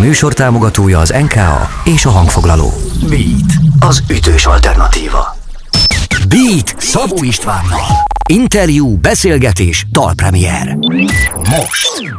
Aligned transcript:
műsor 0.00 0.32
támogatója 0.32 0.98
az 0.98 1.14
NKA 1.20 1.68
és 1.84 2.04
a 2.04 2.10
hangfoglaló. 2.10 2.72
Beat, 3.08 3.52
az 3.80 4.02
ütős 4.10 4.46
alternatíva. 4.46 5.36
Beat 6.28 6.74
Szabó 6.78 7.22
Istvánnal. 7.22 7.86
Interjú, 8.28 8.96
beszélgetés, 8.96 9.86
dalpremier. 9.90 10.76
Most. 11.48 12.14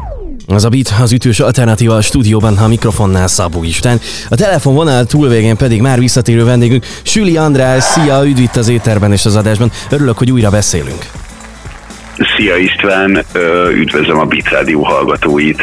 Az 0.47 0.65
a 0.65 0.69
Beat 0.69 0.93
az 1.01 1.11
ütős 1.11 1.39
alternatíva 1.39 1.95
a 1.95 2.01
stúdióban, 2.01 2.57
a 2.57 2.67
mikrofonnál 2.67 3.27
Szabó 3.27 3.63
István. 3.63 3.99
A 4.29 4.35
telefonvonal 4.35 5.05
túlvégén 5.05 5.57
pedig 5.57 5.81
már 5.81 5.99
visszatérő 5.99 6.43
vendégünk 6.43 6.85
Süli 7.01 7.37
András. 7.37 7.83
Szia, 7.83 8.25
üdv 8.25 8.39
itt 8.39 8.55
az 8.55 8.69
éterben 8.69 9.11
és 9.11 9.25
az 9.25 9.35
adásban. 9.35 9.71
Örülök, 9.89 10.17
hogy 10.17 10.31
újra 10.31 10.49
beszélünk. 10.49 11.05
Szia 12.35 12.55
István, 12.57 13.25
üdvözlöm 13.73 14.19
a 14.19 14.25
Beat 14.25 14.49
Rádió 14.49 14.83
hallgatóit 14.83 15.61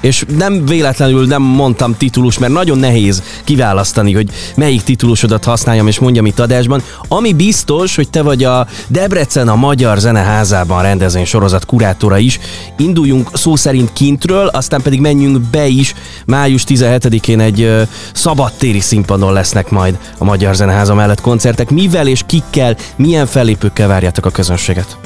és 0.00 0.24
nem 0.38 0.66
véletlenül 0.66 1.26
nem 1.26 1.42
mondtam 1.42 1.96
titulus, 1.96 2.38
mert 2.38 2.52
nagyon 2.52 2.78
nehéz 2.78 3.22
kiválasztani, 3.44 4.14
hogy 4.14 4.30
melyik 4.56 4.82
titulusodat 4.82 5.44
használjam 5.44 5.86
és 5.86 5.98
mondjam 5.98 6.26
itt 6.26 6.38
adásban. 6.38 6.82
Ami 7.08 7.32
biztos, 7.32 7.96
hogy 7.96 8.10
te 8.10 8.22
vagy 8.22 8.44
a 8.44 8.66
Debrecen 8.86 9.48
a 9.48 9.56
Magyar 9.56 9.98
Zeneházában 9.98 10.82
rendezvény 10.82 11.24
sorozat 11.24 11.64
kurátora 11.64 12.18
is. 12.18 12.38
Induljunk 12.76 13.30
szó 13.32 13.56
szerint 13.56 13.92
kintről, 13.92 14.46
aztán 14.46 14.82
pedig 14.82 15.00
menjünk 15.00 15.40
be 15.40 15.66
is. 15.66 15.94
Május 16.26 16.64
17-én 16.66 17.40
egy 17.40 17.88
szabadtéri 18.12 18.80
színpadon 18.80 19.32
lesznek 19.32 19.70
majd 19.70 19.98
a 20.18 20.24
Magyar 20.24 20.54
Zeneháza 20.54 20.94
mellett 20.94 21.20
koncertek. 21.20 21.70
Mivel 21.70 22.06
és 22.06 22.22
kikkel, 22.26 22.76
milyen 22.96 23.26
fellépőkkel 23.26 23.88
várjátok 23.88 24.26
a 24.26 24.30
közönséget? 24.30 24.96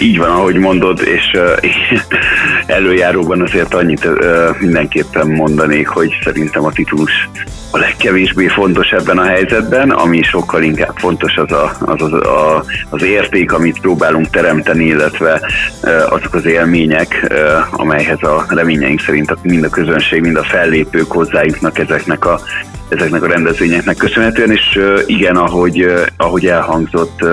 Így 0.00 0.18
van, 0.18 0.30
ahogy 0.30 0.56
mondod, 0.56 1.00
és 1.00 1.30
előjáróban 2.66 3.42
azért 3.42 3.74
annyit 3.74 4.08
mindenképpen 4.60 5.26
mondanék, 5.26 5.88
hogy 5.88 6.18
szerintem 6.24 6.64
a 6.64 6.72
titulus 6.72 7.28
a 7.70 7.78
legkevésbé 7.78 8.46
fontos 8.46 8.90
ebben 8.90 9.18
a 9.18 9.24
helyzetben, 9.24 9.90
ami 9.90 10.22
sokkal 10.22 10.62
inkább 10.62 10.96
fontos 10.96 11.36
az 11.36 11.52
a, 11.52 11.76
az, 11.80 12.02
az, 12.02 12.12
a, 12.12 12.64
az 12.88 13.02
érték, 13.02 13.52
amit 13.52 13.80
próbálunk 13.80 14.30
teremteni, 14.30 14.84
illetve 14.84 15.40
azok 16.08 16.34
az 16.34 16.46
élmények, 16.46 17.32
amelyhez 17.70 18.22
a 18.22 18.46
reményeink 18.48 19.00
szerint 19.00 19.42
mind 19.42 19.64
a 19.64 19.68
közönség, 19.68 20.20
mind 20.20 20.36
a 20.36 20.44
fellépők 20.44 21.10
hozzájutnak 21.10 21.78
ezeknek 21.78 22.24
a 22.24 22.40
ezeknek 22.88 23.22
a 23.22 23.26
rendezvényeknek 23.26 23.96
köszönhetően, 23.96 24.50
és 24.50 24.80
igen, 25.06 25.36
ahogy, 25.36 25.86
ahogy 26.16 26.46
elhangzott, 26.46 27.24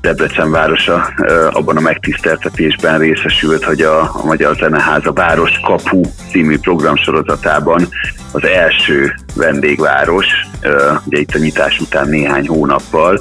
Debrecen 0.00 0.50
városa 0.50 1.08
abban 1.50 1.76
a 1.76 1.80
megtiszteltetésben 1.80 2.98
részesült, 2.98 3.64
hogy 3.64 3.80
a, 3.80 4.00
a 4.00 4.24
Magyar 4.24 4.56
Zeneháza 4.56 5.12
Város 5.12 5.60
Kapu 5.64 6.00
című 6.30 6.58
programsorozatában 6.58 7.88
az 8.32 8.44
első 8.44 9.14
vendégváros, 9.34 10.26
ugye 11.04 11.18
itt 11.18 11.34
a 11.34 11.38
nyitás 11.38 11.80
után 11.80 12.08
néhány 12.08 12.48
hónappal, 12.48 13.20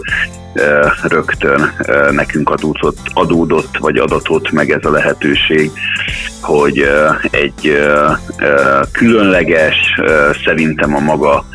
rögtön 1.03 1.73
nekünk 2.11 2.49
adódott, 2.49 2.99
adódott, 3.13 3.77
vagy 3.77 3.97
adatott 3.97 4.51
meg 4.51 4.71
ez 4.71 4.85
a 4.85 4.91
lehetőség, 4.91 5.71
hogy 6.41 6.89
egy 7.31 7.81
különleges, 8.91 9.75
szerintem 10.45 10.95
a 10.95 10.99
maga 10.99 11.45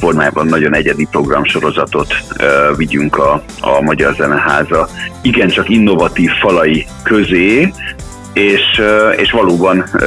formájában 0.00 0.46
nagyon 0.46 0.74
egyedi 0.74 1.06
programsorozatot 1.10 2.14
uh, 2.30 2.76
vigyünk 2.76 3.16
a, 3.16 3.42
a 3.60 3.80
Magyar 3.80 4.14
Zeneháza 4.14 4.88
igencsak 5.22 5.68
innovatív 5.68 6.30
falai 6.30 6.86
közé, 7.02 7.72
és, 8.32 8.62
uh, 8.78 9.20
és 9.20 9.30
valóban 9.30 9.78
uh, 9.78 10.02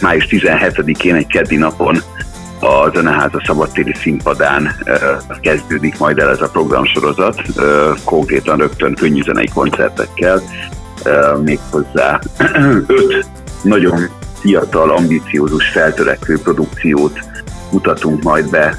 május 0.00 0.26
17-én 0.30 1.14
egy 1.14 1.26
keddi 1.26 1.56
napon 1.56 2.02
a 2.60 2.90
Zeneháza 2.94 3.42
szabadtéri 3.46 3.94
színpadán 3.94 4.74
kezdődik 5.40 5.98
majd 5.98 6.18
el 6.18 6.30
ez 6.30 6.40
a 6.40 6.48
programsorozat, 6.48 7.42
konkrétan 8.04 8.56
rögtön 8.56 8.94
könnyűzenei 8.94 9.48
koncertekkel, 9.54 10.42
uh, 11.04 11.42
méghozzá 11.42 12.20
öt 12.86 13.26
nagyon 13.62 14.08
fiatal, 14.40 14.90
ambiciózus, 14.90 15.68
feltörekvő 15.68 16.38
produkciót 16.38 17.18
mutatunk 17.70 18.22
majd 18.22 18.50
be 18.50 18.78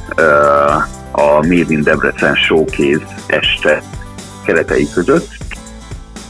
a 1.12 1.36
Made 1.36 1.66
in 1.68 1.84
Debrecen 1.84 2.36
Showcase 2.36 3.06
este 3.28 3.82
keretei 4.46 4.88
között. 4.94 5.28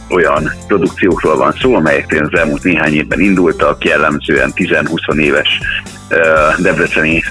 Olyan 0.10 0.52
produkciókról 0.68 1.38
van 1.38 1.52
szó, 1.52 1.76
amelyek 1.76 2.22
az 2.32 2.40
elmúlt 2.40 2.64
néhány 2.64 2.94
évben 2.94 3.20
indultak, 3.20 3.84
jellemzően 3.84 4.52
10-20 4.56 5.20
éves 5.20 5.60
debreceni 6.58 7.24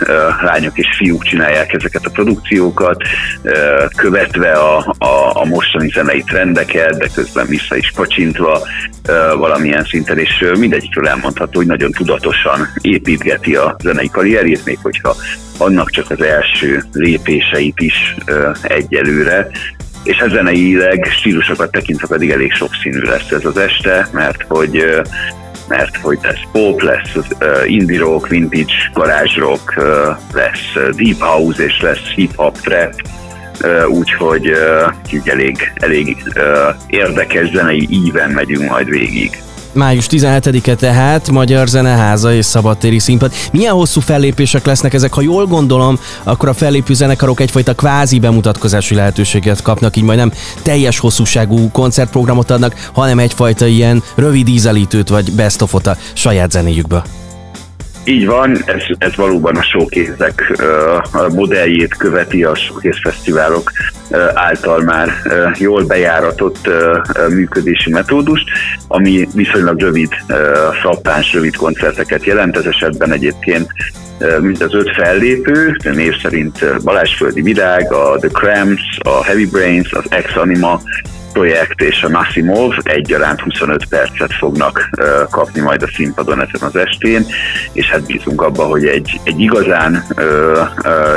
lányok 0.42 0.78
és 0.78 0.86
fiúk 0.96 1.24
csinálják 1.24 1.72
ezeket 1.72 2.06
a 2.06 2.10
produkciókat, 2.10 3.02
követve 3.96 4.52
a, 4.52 4.94
a, 4.98 5.40
a 5.40 5.44
mostani 5.44 5.88
zenei 5.88 6.22
trendeket, 6.22 6.98
de 6.98 7.08
közben 7.14 7.46
vissza 7.46 7.76
is 7.76 7.90
kacsintva 7.90 8.66
valamilyen 9.36 9.84
szinten, 9.84 10.18
és 10.18 10.44
mindegyikről 10.58 11.08
elmondható, 11.08 11.58
hogy 11.58 11.66
nagyon 11.66 11.90
tudatosan 11.90 12.68
építgeti 12.80 13.56
a 13.56 13.76
zenei 13.82 14.10
karrierjét, 14.10 14.64
még 14.64 14.78
hogyha 14.82 15.16
annak 15.58 15.90
csak 15.90 16.10
az 16.10 16.22
első 16.22 16.84
lépéseit 16.92 17.80
is 17.80 18.16
egyelőre, 18.62 19.48
és 20.02 20.20
a 20.20 20.28
zeneileg 20.28 21.08
stílusokat 21.18 21.70
tekintve 21.70 22.06
pedig 22.06 22.30
elég 22.30 22.52
sokszínű 22.52 23.00
lesz 23.00 23.30
ez 23.30 23.44
az 23.44 23.56
este, 23.56 24.08
mert 24.12 24.44
hogy 24.48 25.00
mert 25.68 25.96
hogy 25.96 26.18
lesz 26.22 26.40
pop, 26.52 26.80
lesz 26.80 27.14
uh, 27.14 27.70
indie 27.70 27.98
rock, 27.98 28.28
vintage, 28.28 28.72
garage 28.92 29.40
rock, 29.40 29.74
uh, 29.76 29.84
lesz 30.32 30.94
deep 30.96 31.18
house 31.18 31.64
és 31.64 31.80
lesz 31.80 32.04
hip-hop 32.14 32.60
trap, 32.60 32.94
uh, 33.64 33.88
úgyhogy 33.88 34.50
uh, 34.50 35.24
elég, 35.24 35.72
elég 35.74 36.16
uh, 36.36 36.74
érdekes 36.86 37.48
zenei 37.48 37.88
íven 37.90 38.30
megyünk 38.30 38.70
majd 38.70 38.88
végig. 38.88 39.44
Május 39.76 40.06
17-e 40.10 40.74
tehát 40.74 41.30
Magyar 41.30 41.68
Zeneháza 41.68 42.32
és 42.32 42.44
Szabadtéri 42.44 42.98
Színpad. 42.98 43.32
Milyen 43.52 43.72
hosszú 43.72 44.00
fellépések 44.00 44.66
lesznek 44.66 44.94
ezek? 44.94 45.12
Ha 45.12 45.20
jól 45.20 45.46
gondolom, 45.46 45.98
akkor 46.22 46.48
a 46.48 46.54
fellépő 46.54 46.94
zenekarok 46.94 47.40
egyfajta 47.40 47.74
kvázi 47.74 48.18
bemutatkozási 48.18 48.94
lehetőséget 48.94 49.62
kapnak, 49.62 49.96
így 49.96 50.04
majd 50.04 50.18
nem 50.18 50.32
teljes 50.62 50.98
hosszúságú 50.98 51.70
koncertprogramot 51.70 52.50
adnak, 52.50 52.90
hanem 52.92 53.18
egyfajta 53.18 53.66
ilyen 53.66 54.02
rövid 54.14 54.48
ízelítőt 54.48 55.08
vagy 55.08 55.32
best 55.32 55.62
a 55.62 55.96
saját 56.12 56.50
zenéjükből. 56.50 57.25
Így 58.08 58.26
van, 58.26 58.56
ez, 58.66 58.82
ez 58.98 59.16
valóban 59.16 59.56
a 59.56 59.62
showkézek 59.62 60.62
modelljét 61.34 61.96
követi 61.96 62.44
a 62.44 62.54
showkéz 62.54 62.96
által 64.34 64.80
már 64.80 65.08
jól 65.58 65.84
bejáratott 65.84 66.68
működési 67.28 67.90
metódust, 67.90 68.48
ami 68.88 69.28
viszonylag 69.34 69.80
rövid, 69.80 70.08
frappáns 70.80 71.32
rövid 71.32 71.56
koncerteket 71.56 72.24
jelent, 72.24 72.56
ez 72.56 72.64
esetben 72.64 73.12
egyébként 73.12 73.70
mint 74.40 74.62
az 74.62 74.74
öt 74.74 74.94
fellépő, 74.94 75.76
név 75.82 76.20
szerint 76.22 76.82
Balázsföldi 76.82 77.42
Virág, 77.42 77.92
a 77.92 78.16
The 78.18 78.28
Cramps, 78.28 78.98
a 78.98 79.24
Heavy 79.24 79.46
Brains, 79.46 79.92
az 79.92 80.04
Ex 80.08 80.36
Anima, 80.36 80.80
projekt 81.36 81.80
és 81.80 82.02
a 82.02 82.08
Nasimov 82.08 82.74
egyaránt 82.82 83.40
25 83.40 83.84
percet 83.84 84.32
fognak 84.32 84.90
kapni 85.30 85.60
majd 85.60 85.82
a 85.82 85.88
színpadon 85.94 86.40
ezen 86.40 86.68
az 86.68 86.76
estén, 86.76 87.26
és 87.72 87.90
hát 87.90 88.06
bízunk 88.06 88.42
abba, 88.42 88.64
hogy 88.64 88.86
egy, 88.86 89.20
egy 89.24 89.40
igazán 89.40 90.04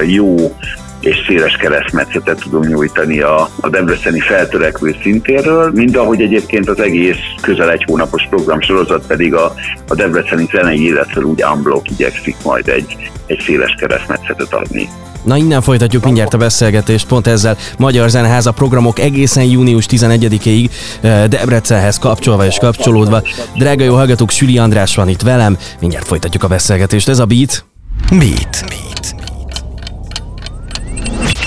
jó 0.06 0.56
és 1.00 1.24
széles 1.28 1.56
keresztmetszetet 1.58 2.40
tudunk 2.40 2.68
nyújtani 2.68 3.20
a, 3.20 3.50
a 3.62 3.70
Debreceni 3.70 4.20
feltörekvő 4.20 4.96
szintéről, 5.02 5.72
mind 5.74 5.96
ahogy 5.96 6.22
egyébként 6.22 6.70
az 6.70 6.80
egész 6.80 7.20
közel 7.42 7.72
egy 7.72 7.84
hónapos 7.88 8.28
programsorozat 8.30 9.06
pedig 9.08 9.34
a, 9.34 9.54
a 9.88 9.96
Debreceni 9.96 10.48
zenei 10.52 10.86
életről 10.86 11.24
úgy 11.24 11.44
unblock 11.54 11.92
igyekszik 11.92 12.36
majd 12.44 12.68
egy, 12.68 13.12
egy 13.26 13.40
széles 13.40 13.76
keresztmetszetet 13.80 14.54
adni. 14.54 14.90
Na 15.24 15.38
innen 15.38 15.62
folytatjuk 15.62 16.04
mindjárt 16.04 16.34
a 16.34 16.38
beszélgetést, 16.38 17.08
pont 17.08 17.28
ezzel 17.28 17.58
Magyar 17.78 18.10
Zeneháza 18.10 18.52
programok 18.52 19.00
egészen 19.00 19.44
június 19.44 19.86
11-ig 19.90 20.70
eh, 21.02 21.24
Debrecenhez 21.28 21.98
kapcsolva 22.00 22.46
és 22.46 22.58
kapcsolódva. 22.58 23.22
Drága 23.56 23.84
jó 23.84 23.96
hallgatók, 23.96 24.32
Süli 24.32 24.58
András 24.58 24.96
van 24.96 25.10
itt 25.10 25.22
velem, 25.22 25.58
mindjárt 25.80 26.08
folytatjuk 26.08 26.44
a 26.44 26.48
beszélgetést. 26.48 27.10
Ez 27.10 27.20
a 27.20 27.26
Beat. 27.26 27.66
Beat. 28.10 28.64
Beat. 28.68 28.89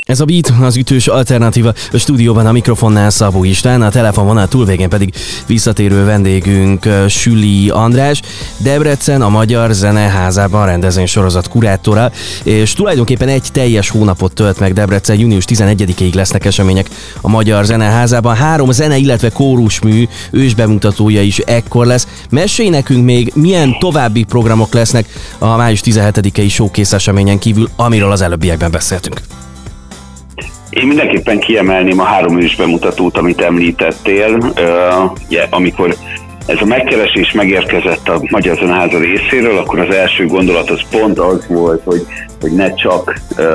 Ez 0.06 0.20
a 0.20 0.24
Beat, 0.24 0.52
az 0.60 0.76
ütős 0.76 1.06
alternatíva 1.06 1.72
a 1.92 1.96
stúdióban 1.98 2.46
a 2.46 2.52
mikrofonnál 2.52 3.10
Szabó 3.10 3.44
István, 3.44 3.82
a 3.82 3.90
telefonvonal 3.90 4.48
túlvégén 4.48 4.88
pedig 4.88 5.14
visszatérő 5.46 6.04
vendégünk 6.04 6.88
Süli 7.08 7.68
András, 7.68 8.20
Debrecen 8.56 9.22
a 9.22 9.28
Magyar 9.28 9.72
Zeneházában 9.72 10.66
rendezvény 10.66 11.06
sorozat 11.06 11.48
kurátora, 11.48 12.12
és 12.42 12.72
tulajdonképpen 12.72 13.28
egy 13.28 13.42
teljes 13.52 13.88
hónapot 13.90 14.32
tölt 14.32 14.58
meg 14.58 14.72
Debrecen, 14.72 15.18
június 15.18 15.44
11-ig 15.48 16.14
lesznek 16.14 16.44
események 16.44 16.88
a 17.20 17.28
Magyar 17.28 17.64
Zeneházában. 17.64 18.36
Három 18.36 18.70
zene, 18.70 18.96
illetve 18.96 19.30
kórusmű 19.30 20.08
ősbemutatója 20.30 21.22
is 21.22 21.38
ekkor 21.38 21.86
lesz. 21.86 22.06
Mesélj 22.30 22.68
nekünk 22.68 23.04
még, 23.04 23.32
milyen 23.34 23.78
további 23.78 24.22
programok 24.22 24.74
lesznek 24.74 25.06
a 25.38 25.56
május 25.56 25.80
17-i 25.84 26.50
showkész 26.50 26.92
eseményen 26.92 27.38
kívül, 27.38 27.68
amiről 27.76 28.12
az 28.12 28.20
előbbiekben 28.20 28.70
beszéltünk. 28.70 29.20
Én 30.72 30.86
mindenképpen 30.86 31.38
kiemelném 31.38 32.00
a 32.00 32.04
három 32.04 32.40
ős 32.40 32.56
bemutatót, 32.56 33.16
amit 33.16 33.40
említettél, 33.40 34.52
yeah, 35.28 35.46
amikor 35.50 35.96
ez 36.46 36.56
a 36.60 36.64
megkeresés 36.64 37.32
megérkezett 37.32 38.08
a 38.08 38.20
Magyar 38.30 38.56
Zeneháza 38.56 38.98
részéről, 38.98 39.58
akkor 39.58 39.78
az 39.78 39.94
első 39.94 40.26
gondolat 40.26 40.70
az 40.70 40.80
pont 40.90 41.18
az 41.18 41.46
volt, 41.48 41.82
hogy, 41.84 42.06
hogy 42.40 42.52
ne 42.52 42.74
csak 42.74 43.20
uh, 43.38 43.46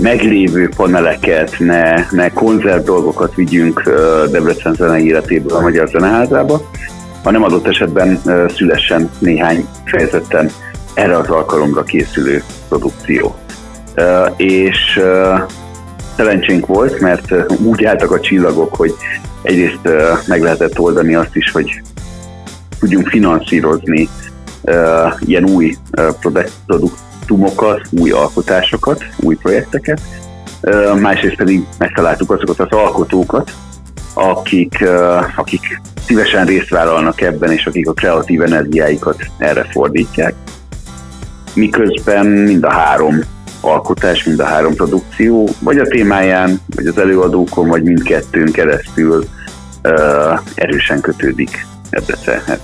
meglévő 0.00 0.68
paneleket, 0.76 1.54
ne, 1.58 1.94
ne 2.10 2.30
konzert 2.30 2.84
dolgokat 2.84 3.34
vigyünk 3.34 3.82
uh, 3.86 3.94
Debrecen 4.30 4.74
zenei 4.74 5.06
életéből 5.06 5.56
a 5.56 5.60
Magyar 5.60 5.88
Zeneházába, 5.88 6.70
hanem 7.24 7.42
adott 7.42 7.66
esetben 7.66 8.20
uh, 8.24 8.50
szülessen 8.50 9.10
néhány 9.18 9.66
fejezetten 9.84 10.50
erre 10.94 11.16
az 11.16 11.28
alkalomra 11.28 11.82
készülő 11.82 12.42
produkció. 12.68 13.34
Uh, 13.96 14.32
és 14.36 15.00
uh, 15.02 15.40
szerencsénk 16.18 16.66
volt, 16.66 17.00
mert 17.00 17.34
úgy 17.62 17.84
álltak 17.84 18.10
a 18.10 18.20
csillagok, 18.20 18.74
hogy 18.74 18.94
egyrészt 19.42 19.88
meg 20.26 20.42
lehetett 20.42 20.78
oldani 20.78 21.14
azt 21.14 21.36
is, 21.36 21.50
hogy 21.50 21.82
tudjunk 22.78 23.08
finanszírozni 23.08 24.08
ilyen 25.20 25.44
új 25.44 25.76
produktumokat, 26.20 27.80
új 27.90 28.10
alkotásokat, 28.10 29.04
új 29.16 29.36
projekteket, 29.36 30.00
másrészt 31.00 31.36
pedig 31.36 31.66
megtaláltuk 31.78 32.30
azokat 32.30 32.60
az 32.60 32.78
alkotókat, 32.78 33.50
akik, 34.14 34.84
akik 35.36 35.80
szívesen 36.06 36.46
részt 36.46 36.68
vállalnak 36.68 37.20
ebben, 37.20 37.52
és 37.52 37.66
akik 37.66 37.88
a 37.88 37.92
kreatív 37.92 38.42
energiáikat 38.42 39.22
erre 39.38 39.66
fordítják. 39.70 40.34
Miközben 41.54 42.26
mind 42.26 42.64
a 42.64 42.70
három 42.70 43.20
alkotás, 43.60 44.24
mind 44.24 44.40
a 44.40 44.44
három 44.44 44.74
produkció, 44.74 45.48
vagy 45.60 45.78
a 45.78 45.84
témáján, 45.84 46.60
vagy 46.74 46.86
az 46.86 46.98
előadókon, 46.98 47.68
vagy 47.68 47.82
mindkettőn 47.82 48.52
keresztül 48.52 49.24
uh, 49.84 50.40
erősen 50.54 51.00
kötődik 51.00 51.66
Debrecenhez. 51.90 52.60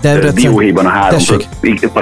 Debrecen. 0.00 0.34
Dióhéjban 0.34 0.86
a 0.86 0.88
három... 0.88 1.18
Tessék, 1.18 1.48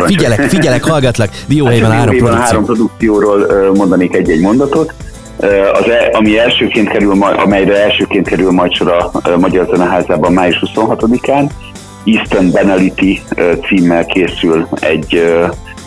figyelek, 0.06 0.40
figyelek, 0.40 0.84
hallgatlak. 0.84 1.30
Dióhéjban 1.46 1.90
hát 1.90 1.98
a 1.98 1.98
három 1.98 2.16
produkció. 2.16 2.38
a 2.38 2.44
három 2.44 2.64
produkcióról 2.64 3.72
mondanék 3.74 4.14
egy-egy 4.14 4.40
mondatot. 4.40 4.94
Az, 5.72 5.88
e, 5.88 6.10
ami 6.12 6.38
elsőként 6.38 6.88
kerül, 6.88 7.22
amelyre 7.22 7.82
elsőként 7.82 8.28
kerül 8.28 8.50
majd 8.50 8.72
sor 8.72 9.10
a 9.12 9.36
Magyar 9.36 9.66
Zeneházában 9.70 10.32
május 10.32 10.62
26-án, 10.66 11.50
Eastern 12.04 12.50
Benality 12.50 13.20
címmel 13.68 14.04
készül 14.04 14.68
egy 14.80 15.22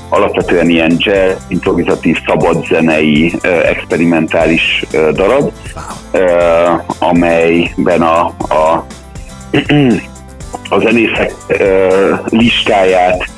alapvetően 0.09 0.69
ilyen 0.69 0.95
jazz, 0.97 1.41
improvizatív, 1.47 2.17
szabadzenei, 2.27 3.33
experimentális 3.63 4.85
darab, 5.13 5.51
amelyben 6.99 8.01
a, 8.01 8.19
a, 8.49 8.85
a 10.69 10.79
zenészek 10.79 11.33
listáját 12.29 13.29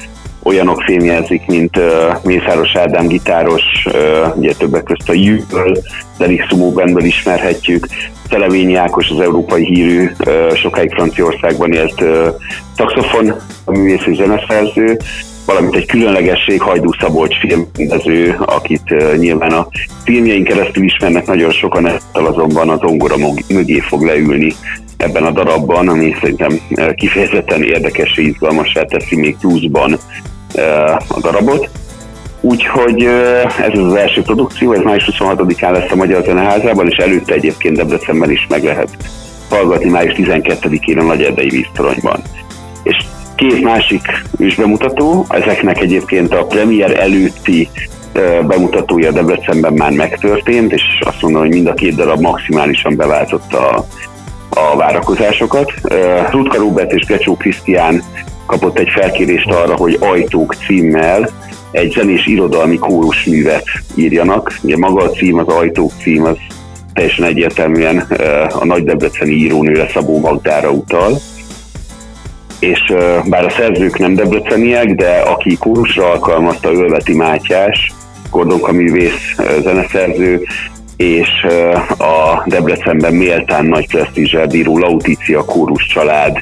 olyanok 0.44 0.82
fémjelzik, 0.82 1.46
mint 1.46 1.78
uh, 1.78 1.84
Mészáros 2.24 2.76
Ádám 2.76 3.08
gitáros, 3.08 3.64
uh, 3.86 4.38
ugye 4.38 4.54
többek 4.54 4.84
közt 4.84 5.10
a 5.10 5.14
Jűből, 5.14 5.78
Delik 6.18 6.46
Sumo 6.48 6.72
Bandből 6.72 7.04
ismerhetjük, 7.04 7.88
Szelevényi 8.30 8.76
Ákos 8.76 9.10
az 9.10 9.20
európai 9.20 9.66
hírű, 9.66 10.12
uh, 10.26 10.54
sokáig 10.56 10.92
Franciaországban 10.92 11.74
élt 11.74 12.02
uh, 12.02 12.28
szaxofon, 12.76 13.36
a 13.66 13.72
művész 13.72 14.06
és 14.06 14.16
zeneszerző, 14.16 14.98
valamint 15.46 15.76
egy 15.76 15.86
különlegesség 15.86 16.62
Hajdú 16.62 16.92
Szabolcs 17.00 17.36
filmrendező, 17.40 18.36
akit 18.46 19.16
nyilván 19.18 19.52
a 19.52 19.68
filmjeink 20.04 20.48
keresztül 20.48 20.84
ismernek 20.84 21.26
nagyon 21.26 21.52
sokan, 21.52 21.86
ezzel 21.86 22.26
azonban 22.26 22.70
az 22.70 22.80
ongora 22.82 23.16
mögé 23.50 23.80
fog 23.80 24.04
leülni 24.04 24.54
ebben 24.98 25.24
a 25.24 25.32
darabban, 25.32 25.88
ami 25.88 26.16
szerintem 26.22 26.60
kifejezetten 26.96 27.64
érdekes 27.64 28.18
és 28.18 28.24
izgalmasá 28.26 28.82
teszi 28.82 29.16
még 29.16 29.38
pluszban 29.38 29.98
a 31.08 31.20
darabot. 31.22 31.70
Úgyhogy 32.42 33.04
ez 33.62 33.80
az 33.80 33.94
első 33.94 34.22
produkció, 34.22 34.74
ez 34.74 34.82
május 34.82 35.10
26-án 35.12 35.72
lesz 35.72 35.92
a 35.92 35.96
Magyar 35.96 36.24
Zeneházában, 36.24 36.88
és 36.88 36.98
előtte 36.98 37.34
egyébként 37.34 37.76
Debrecenben 37.76 38.32
is 38.32 38.46
meg 38.50 38.64
lehet 38.64 38.98
hallgatni 39.50 39.90
május 39.90 40.14
12-én 40.18 40.98
a 40.98 41.04
Nagy 41.04 41.22
Erdei 41.22 41.50
víztoronyban. 41.50 42.22
És 42.84 42.98
két 43.36 43.62
másik 43.62 44.02
is 44.38 44.56
bemutató, 44.56 45.26
ezeknek 45.30 45.82
egyébként 45.82 46.34
a 46.34 46.46
premier 46.46 47.00
előtti 47.00 47.70
bemutatója 48.48 49.12
Debrecenben 49.12 49.74
már 49.74 49.92
megtörtént, 49.92 50.74
és 50.74 50.82
azt 51.00 51.22
mondom, 51.22 51.42
hogy 51.42 51.50
mind 51.50 51.68
a 51.68 51.74
két 51.74 51.96
darab 51.96 52.22
maximálisan 52.22 52.96
beváltotta 52.96 53.70
a, 53.70 53.86
a 54.50 54.78
várakozásokat. 54.78 55.72
Rutka 56.32 56.58
Robert 56.58 56.92
és 56.94 57.06
Grecsó 57.06 57.38
Krisztián 57.38 58.04
kapott 58.46 58.80
egy 58.80 58.90
felkérést 58.90 59.52
arra, 59.52 59.76
hogy 59.76 59.98
Ajtók 60.00 60.56
címmel 60.68 61.30
egy 61.72 61.92
zenés 61.92 62.26
irodalmi 62.26 62.78
kórusművet 62.78 63.64
írjanak. 63.96 64.60
Ugye 64.62 64.78
maga 64.78 65.04
a 65.04 65.10
cím, 65.10 65.38
az 65.38 65.48
Ajtók 65.48 65.92
cím, 66.02 66.24
az 66.24 66.38
teljesen 66.94 67.26
egyértelműen 67.26 67.98
a 68.60 68.66
nagy 68.66 68.84
debreceni 68.84 69.32
írónőre 69.32 69.88
Szabó 69.94 70.20
Magdára 70.20 70.70
utal 70.70 71.20
és 72.62 72.94
bár 73.26 73.46
a 73.46 73.50
szerzők 73.50 73.98
nem 73.98 74.16
debreceniek, 74.16 74.96
de 74.96 75.20
aki 75.20 75.58
kórusra 75.58 76.12
alkalmazta 76.12 76.72
Ölveti 76.72 77.16
Mátyás, 77.16 77.92
Kordonka 78.30 78.72
művész 78.72 79.36
zeneszerző, 79.64 80.42
és 80.98 81.30
a 81.98 82.44
Debrecenben 82.46 83.14
méltán 83.14 83.66
nagy 83.66 83.88
presztízsel 83.88 84.48
bíró 84.48 84.78
Lautícia 84.78 85.46
kórus 85.46 85.86
család 85.86 86.38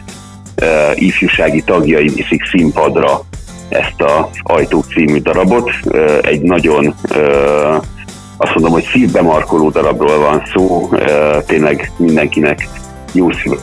ifjúsági 0.93 1.61
tagjai 1.61 2.07
viszik 2.07 2.45
színpadra 2.45 3.21
ezt 3.69 4.01
a 4.01 4.29
Ajtók 4.43 4.85
című 4.93 5.17
darabot. 5.17 5.71
Egy 6.21 6.41
nagyon 6.41 6.95
azt 8.37 8.53
mondom, 8.53 8.71
hogy 8.71 8.89
szívbe 8.91 9.21
markoló 9.21 9.69
darabról 9.69 10.17
van 10.19 10.43
szó, 10.53 10.89
tényleg 11.45 11.91
mindenkinek 11.97 12.69
jó 13.11 13.31
szívem 13.31 13.57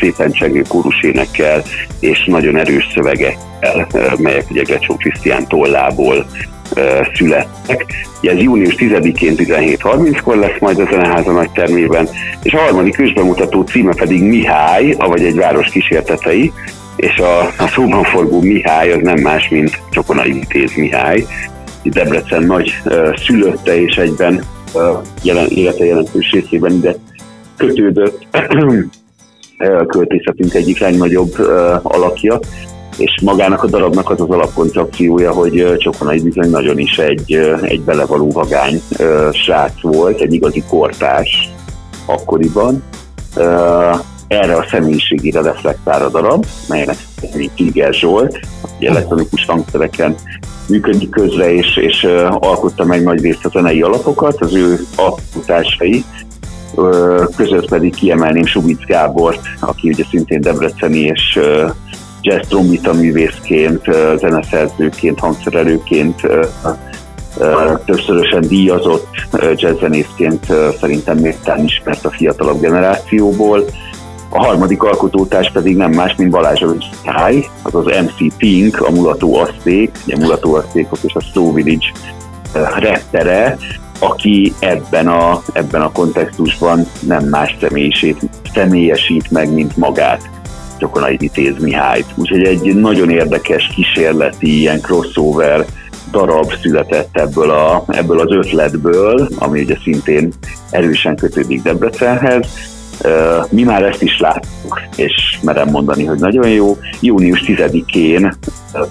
szépen 0.00 0.32
csengő 0.32 0.62
kórusénekkel 0.68 1.62
és 2.00 2.24
nagyon 2.24 2.56
erős 2.56 2.88
szövegekkel, 2.94 3.86
melyek 4.18 4.50
ugye 4.50 4.62
Grecsó 4.62 4.96
Krisztián 4.96 5.46
tollából 5.46 6.26
születtek. 7.14 7.84
Ugye 8.20 8.30
ez 8.30 8.38
június 8.38 8.74
10-én 8.78 9.34
17.30-kor 9.36 10.36
lesz 10.36 10.58
majd 10.60 10.78
a 10.78 10.88
Zeneháza 10.90 11.32
nagy 11.32 11.50
termében, 11.50 12.08
és 12.42 12.52
a 12.52 12.58
harmadik 12.58 12.98
ősbemutató 12.98 13.62
címe 13.62 13.94
pedig 13.94 14.22
Mihály, 14.22 14.94
avagy 14.98 15.24
egy 15.24 15.36
város 15.36 15.70
kísértetei, 15.70 16.52
és 16.96 17.18
a, 17.18 17.40
a 17.40 17.68
szóban 17.74 18.02
forgó 18.02 18.40
Mihály 18.40 18.92
az 18.92 19.00
nem 19.02 19.20
más, 19.20 19.48
mint 19.48 19.80
Csokonai 19.90 20.32
Vitéz 20.32 20.72
Mihály, 20.76 21.26
Debrecen 21.82 22.42
nagy 22.42 22.82
szülötte 23.26 23.80
és 23.80 23.96
egyben 23.96 24.44
jelen, 25.22 25.46
élete 25.48 25.84
jelentős 25.84 26.30
részében 26.30 26.72
ide 26.72 26.94
kötődött 27.56 28.26
költészetünk 29.88 30.54
egyik 30.54 30.78
legnagyobb 30.78 31.34
alakja, 31.82 32.38
és 32.96 33.20
magának 33.22 33.62
a 33.62 33.66
darabnak 33.66 34.10
az 34.10 34.20
az 34.20 34.30
alapkoncepciója, 34.30 35.32
hogy 35.32 35.76
Csokonai 35.78 36.20
bizony 36.20 36.50
nagyon 36.50 36.78
is 36.78 36.98
egy, 36.98 37.34
egy 37.62 37.80
belevaló 37.80 38.30
vagány 38.30 38.82
srác 39.32 39.80
volt, 39.80 40.20
egy 40.20 40.32
igazi 40.32 40.62
kortás 40.68 41.50
akkoriban. 42.06 42.82
Erre 44.28 44.56
a 44.56 44.66
személyiségére 44.70 45.40
reflektál 45.40 46.04
a 46.04 46.08
darab, 46.08 46.46
melynek 46.68 46.96
Tiger 47.54 47.94
Zsolt, 47.94 48.40
elektronikus 48.80 49.44
hangszereken 49.44 50.14
működik 50.68 51.10
közre, 51.10 51.52
és, 51.52 51.76
és 51.76 52.06
alkotta 52.28 52.84
meg 52.84 53.02
nagy 53.02 53.20
részt 53.20 53.44
a 53.44 53.48
zenei 53.48 53.82
alapokat, 53.82 54.40
az 54.40 54.54
ő 54.54 54.78
alkotásai 54.96 56.04
között 57.36 57.68
pedig 57.68 57.94
kiemelném 57.94 58.46
Subic 58.46 58.86
Gábort, 58.86 59.40
aki 59.60 59.88
ugye 59.88 60.04
szintén 60.10 60.40
debreceni 60.40 60.98
és 60.98 61.40
jazz 62.20 62.46
trombita 62.48 62.92
művészként, 62.92 63.84
zeneszerzőként, 64.18 65.18
hangszerelőként 65.18 66.20
többszörösen 67.84 68.40
díjazott 68.40 69.08
jazzzenészként 69.54 70.46
szerintem 70.80 71.18
méltán 71.18 71.64
ismert 71.64 72.04
a 72.04 72.10
fiatalabb 72.10 72.60
generációból. 72.60 73.64
A 74.28 74.44
harmadik 74.44 74.82
alkotótárs 74.82 75.50
pedig 75.52 75.76
nem 75.76 75.90
más, 75.90 76.14
mint 76.16 76.30
Balázsovics 76.30 76.84
Táj, 77.04 77.48
az 77.62 77.74
az 77.74 77.84
MC 77.84 78.36
Pink, 78.36 78.80
a 78.80 78.90
mulató 78.90 79.36
aszték, 79.36 79.90
ugye 80.06 80.16
mulató 80.16 80.54
asztékok 80.54 80.98
és 81.02 81.14
a 81.14 81.20
Slow 81.20 81.52
Village 81.52 81.86
rettere, 82.78 83.56
aki 83.98 84.52
ebben 84.58 85.08
a, 85.08 85.42
ebben 85.52 85.80
a 85.80 85.92
kontextusban 85.92 86.86
nem 87.00 87.24
más 87.24 87.56
személyesít 88.52 89.30
meg, 89.30 89.52
mint 89.52 89.76
magát. 89.76 90.30
Csokonai 90.78 91.16
Vitéz 91.16 91.54
Mihályt. 91.58 92.06
Úgyhogy 92.14 92.42
egy 92.42 92.74
nagyon 92.74 93.10
érdekes 93.10 93.70
kísérleti 93.74 94.58
ilyen 94.58 94.80
crossover 94.80 95.64
darab 96.10 96.52
született 96.62 97.16
ebből, 97.16 97.50
a, 97.50 97.84
ebből 97.88 98.20
az 98.20 98.30
ötletből, 98.30 99.28
ami 99.38 99.62
ugye 99.62 99.76
szintén 99.82 100.32
erősen 100.70 101.16
kötődik 101.16 101.62
Debrecenhez. 101.62 102.46
Mi 103.50 103.62
már 103.62 103.82
ezt 103.82 104.02
is 104.02 104.18
láttuk, 104.18 104.80
és 104.96 105.38
merem 105.42 105.68
mondani, 105.68 106.04
hogy 106.04 106.18
nagyon 106.18 106.48
jó. 106.48 106.76
Június 107.00 107.42
10-én, 107.46 108.36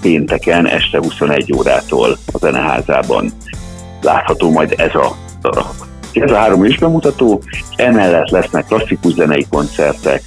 pénteken 0.00 0.66
este 0.66 0.98
21 0.98 1.52
órától 1.52 2.16
a 2.32 2.38
Zeneházában 2.38 3.32
látható 4.02 4.50
majd 4.50 4.74
ez 4.76 4.94
a. 4.94 5.16
Ez 6.12 6.30
a 6.30 6.36
három 6.36 6.64
is 6.64 6.78
bemutató, 6.78 7.42
emellett 7.76 8.30
lesznek 8.30 8.66
klasszikus 8.66 9.12
zenei 9.12 9.46
koncertek, 9.50 10.22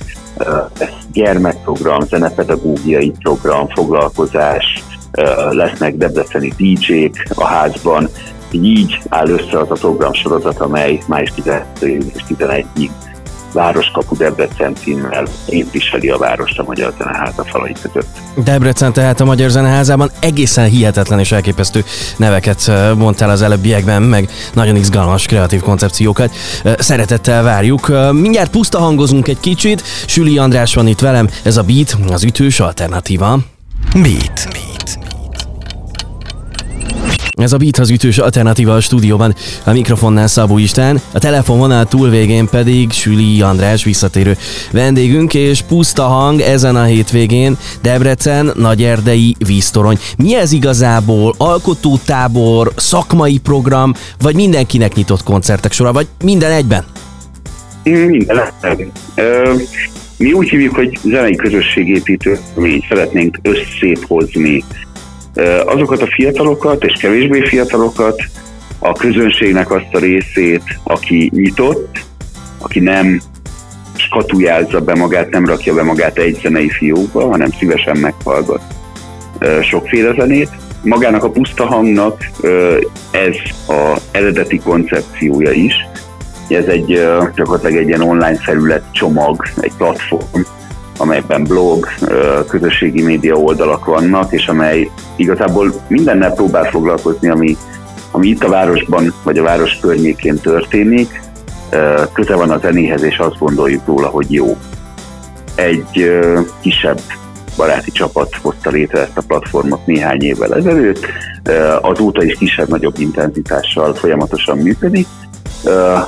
lesz 0.80 1.06
gyermekprogram, 1.12 2.00
zenepedagógiai 2.08 3.12
program, 3.20 3.68
foglalkozás, 3.68 4.84
lesznek 5.50 5.96
debreceni 5.96 6.54
DJ-k 6.58 7.24
a 7.36 7.46
házban, 7.46 8.10
így 8.52 9.00
áll 9.10 9.30
össze 9.30 9.60
az 9.60 9.72
a 9.72 9.74
program 9.74 10.14
sorozat, 10.14 10.60
amely 10.60 11.00
május 11.08 11.34
11-ig 11.80 12.90
Városkapu 13.54 14.16
Debrecen 14.16 14.76
címmel 14.76 15.28
képviseli 15.48 16.10
a 16.10 16.18
várost 16.18 16.60
a 16.60 16.64
Magyar 16.64 16.94
Zeneháza 16.98 17.44
falai 17.44 17.74
között. 17.82 18.18
Debrecen 18.44 18.94
tehát 18.94 19.20
a 19.20 19.26
Magyar 19.26 19.50
Zeneházában 19.50 20.12
egészen 20.20 20.70
hihetetlen 20.70 21.20
és 21.20 21.32
elképesztő 21.32 21.84
neveket 22.18 22.72
mondtál 22.98 23.30
az 23.30 23.42
előbbiekben, 23.42 24.02
meg 24.02 24.30
nagyon 24.54 24.76
izgalmas 24.76 25.26
kreatív 25.26 25.62
koncepciókat. 25.62 26.36
Szeretettel 26.78 27.44
várjuk. 27.44 27.88
Mindjárt 28.12 28.52
puszta 28.52 28.80
hangozunk 28.80 29.28
egy 29.28 29.40
kicsit. 29.40 29.84
Süli 30.08 30.38
András 30.38 30.74
van 30.74 30.88
itt 30.88 31.00
velem, 31.00 31.30
ez 31.44 31.58
a 31.58 31.64
Beat, 31.64 31.98
az 32.12 32.24
ütős 32.24 32.60
alternatíva. 32.60 33.40
Beat. 33.94 34.59
Ez 37.40 37.54
a 37.54 37.58
Beat 37.58 37.78
az 37.78 37.90
ütős 37.90 38.18
alternatíva 38.18 38.76
a 38.76 38.82
stúdióban, 38.82 39.36
a 39.64 39.72
mikrofonnál 39.72 40.28
Szabó 40.28 40.58
István, 40.58 41.02
a 41.12 41.20
telefonvonal 41.20 41.86
túlvégén 41.86 42.48
pedig 42.52 42.92
Süli 42.92 43.42
András 43.42 43.84
visszatérő 43.84 44.38
vendégünk, 44.72 45.34
és 45.34 45.62
puszta 45.62 46.04
hang 46.04 46.40
ezen 46.40 46.76
a 46.76 46.84
hétvégén 46.84 47.58
Debrecen, 47.82 48.52
Nagyerdei 48.56 49.36
víztorony. 49.46 49.98
Mi 50.18 50.36
ez 50.36 50.52
igazából? 50.52 51.34
Alkotótábor, 51.38 52.72
szakmai 52.76 53.38
program, 53.38 53.94
vagy 54.20 54.36
mindenkinek 54.36 54.94
nyitott 54.94 55.24
koncertek 55.24 55.72
sora, 55.72 55.92
vagy 55.92 56.08
minden 56.24 56.52
egyben? 56.52 56.84
Minden 57.84 58.42
egyben. 58.62 58.92
Mi 60.18 60.34
úgy 60.34 60.50
hívjuk, 60.50 60.76
hogy 60.76 61.00
zenei 61.04 61.36
közösségépítő, 61.36 62.40
mi 62.56 62.84
szeretnénk 62.90 63.40
összéthozni 63.42 64.64
azokat 65.66 66.02
a 66.02 66.08
fiatalokat 66.08 66.84
és 66.84 66.94
kevésbé 66.94 67.42
fiatalokat, 67.42 68.22
a 68.80 68.92
közönségnek 68.92 69.72
azt 69.72 69.94
a 69.94 70.00
részét, 70.00 70.64
aki 70.84 71.32
nyitott, 71.34 72.00
aki 72.58 72.80
nem 72.80 73.22
skatujázza 73.96 74.80
be 74.80 74.96
magát, 74.96 75.30
nem 75.30 75.46
rakja 75.46 75.74
be 75.74 75.84
magát 75.84 76.18
egy 76.18 76.40
zenei 76.42 76.70
fiókba, 76.70 77.30
hanem 77.30 77.52
szívesen 77.60 77.98
meghallgat 77.98 78.62
sokféle 79.62 80.14
zenét. 80.14 80.50
Magának 80.84 81.24
a 81.24 81.30
puszta 81.30 81.66
hangnak 81.66 82.30
ez 83.12 83.36
a 83.68 84.00
eredeti 84.12 84.60
koncepciója 84.60 85.52
is. 85.52 85.74
Ez 86.48 86.66
egy 86.66 86.86
gyakorlatilag 87.36 87.76
egy 87.76 87.88
ilyen 87.88 88.02
online 88.02 88.38
felület 88.38 88.84
csomag, 88.92 89.44
egy 89.58 89.74
platform, 89.78 90.42
amelyben 91.00 91.44
blog, 91.44 91.88
közösségi 92.48 93.02
média 93.02 93.36
oldalak 93.36 93.86
vannak, 93.86 94.32
és 94.32 94.48
amely 94.48 94.90
igazából 95.16 95.74
mindennel 95.88 96.34
próbál 96.34 96.64
foglalkozni, 96.64 97.30
ami, 97.30 97.58
ami 98.12 98.28
itt 98.28 98.44
a 98.44 98.50
városban, 98.50 99.14
vagy 99.24 99.38
a 99.38 99.44
város 99.44 99.78
környékén 99.82 100.40
történik, 100.40 101.22
köze 102.14 102.36
van 102.36 102.52
a 102.52 102.58
zenéhez, 102.58 103.04
és 103.04 103.18
azt 103.18 103.40
gondoljuk 103.40 103.86
róla, 103.86 104.08
hogy 104.08 104.34
jó. 104.34 104.58
Egy 105.56 106.12
kisebb 106.62 107.00
baráti 107.58 107.92
csapat 107.92 108.36
hozta 108.42 108.70
létre 108.70 109.00
ezt 109.00 109.18
a 109.18 109.24
platformot 109.28 109.86
néhány 109.86 110.24
évvel 110.24 110.56
ezelőtt, 110.56 111.06
azóta 111.82 112.24
is 112.24 112.38
kisebb-nagyobb 112.38 113.00
intenzitással 113.00 113.94
folyamatosan 113.94 114.58
működik, 114.58 115.08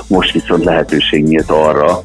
most 0.06 0.32
viszont 0.32 0.64
lehetőség 0.64 1.24
nyílt 1.24 1.50
arra, 1.50 2.02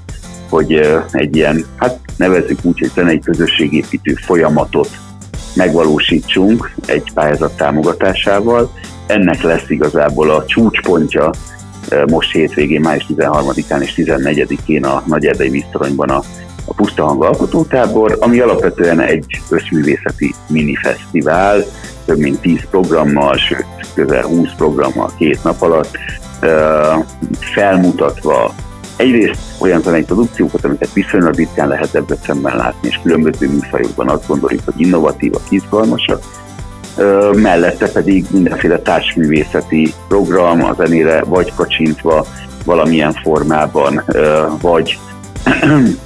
hogy 0.49 1.01
egy 1.11 1.35
ilyen, 1.35 1.65
hát 1.75 1.99
nevezzük 2.17 2.59
úgy, 2.61 2.79
hogy 2.79 2.91
zenei 2.95 3.19
közösségépítő 3.19 4.13
folyamatot 4.13 4.89
megvalósítsunk 5.55 6.71
egy 6.85 7.11
pályázat 7.13 7.57
támogatásával. 7.57 8.71
Ennek 9.05 9.41
lesz 9.41 9.69
igazából 9.69 10.29
a 10.29 10.45
csúcspontja 10.45 11.29
most 12.07 12.31
hétvégén, 12.31 12.81
május 12.81 13.05
13-án 13.09 13.81
és 13.81 13.93
14-én 13.95 14.85
a 14.85 15.03
Nagy 15.05 15.25
Erdei 15.25 15.49
Víztoronyban 15.49 16.09
a, 16.09 16.23
a 16.65 16.73
Puszta 16.73 17.05
Hang 17.05 17.23
Alkotótábor, 17.23 18.17
ami 18.19 18.39
alapvetően 18.39 18.99
egy 18.99 19.41
összművészeti 19.49 20.33
minifesztivál, 20.47 21.63
több 22.05 22.17
mint 22.17 22.39
10 22.39 22.59
programmal, 22.69 23.37
sőt 23.37 23.65
közel 23.93 24.23
20 24.23 24.49
programmal 24.57 25.11
két 25.17 25.43
nap 25.43 25.61
alatt, 25.61 25.97
felmutatva 27.39 28.53
egyrészt 28.97 29.39
olyan 29.59 29.81
produkciókat, 29.81 30.65
amiket 30.65 30.93
viszonylag 30.93 31.35
ritkán 31.35 31.67
lehet 31.67 31.95
ebben 31.95 32.17
szemben 32.25 32.55
látni, 32.55 32.87
és 32.87 32.99
különböző 33.03 33.49
műfajokban 33.49 34.09
azt 34.09 34.27
gondoljuk, 34.27 34.61
hogy 34.65 34.81
innovatívak, 34.81 35.41
izgalmasak, 35.49 36.23
mellette 37.33 37.91
pedig 37.91 38.25
mindenféle 38.31 38.79
társművészeti 38.79 39.93
program 40.07 40.63
a 40.63 40.73
zenére 40.77 41.23
vagy 41.23 41.53
kacsintva 41.55 42.25
valamilyen 42.65 43.13
formában, 43.13 44.03
vagy 44.61 44.99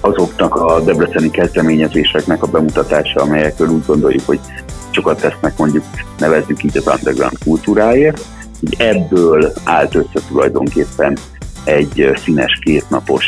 azoknak 0.00 0.54
a 0.54 0.80
debreceni 0.80 1.30
kezdeményezéseknek 1.30 2.42
a 2.42 2.46
bemutatása, 2.46 3.20
amelyekről 3.20 3.68
úgy 3.68 3.86
gondoljuk, 3.86 4.26
hogy 4.26 4.40
sokat 4.90 5.20
tesznek 5.20 5.56
mondjuk 5.56 5.84
nevezzük 6.18 6.62
így 6.62 6.76
az 6.76 6.86
underground 6.86 7.38
kultúráért. 7.44 8.24
Ebből 8.76 9.52
állt 9.64 9.94
össze 9.94 10.26
tulajdonképpen 10.28 11.18
egy 11.64 12.10
színes 12.24 12.58
kétnapos 12.60 13.24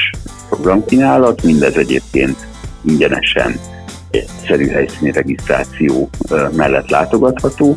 programkínálat, 0.49 1.43
mindez 1.43 1.77
egyébként 1.77 2.47
ingyenesen 2.85 3.61
egyszerű 4.11 4.69
helyszíni 4.69 5.13
regisztráció 5.13 6.11
mellett 6.57 6.91
látogatható, 6.91 7.77